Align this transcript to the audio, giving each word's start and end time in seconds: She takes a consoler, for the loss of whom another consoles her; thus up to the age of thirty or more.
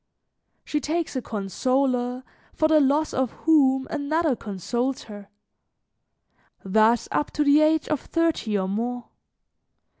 She 0.65 0.79
takes 0.79 1.15
a 1.15 1.21
consoler, 1.21 2.23
for 2.53 2.67
the 2.67 2.79
loss 2.79 3.13
of 3.13 3.29
whom 3.45 3.85
another 3.91 4.35
consoles 4.35 5.03
her; 5.03 5.29
thus 6.65 7.07
up 7.11 7.29
to 7.33 7.43
the 7.43 7.61
age 7.61 7.87
of 7.87 8.01
thirty 8.01 8.57
or 8.57 8.67
more. 8.67 9.09